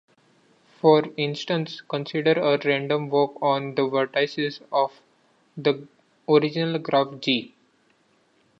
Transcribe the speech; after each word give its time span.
For 0.79 1.03
instance 1.15 1.81
consider 1.81 2.31
a 2.31 2.57
random 2.65 3.11
walk 3.11 3.37
on 3.39 3.75
the 3.75 3.83
vertices 3.83 4.59
of 4.71 4.99
the 5.55 5.87
original 6.27 6.79
graph 6.79 7.19
"G". 7.19 7.53